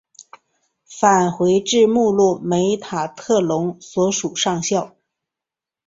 [0.87, 4.95] 返回至目录梅塔特隆所属上校。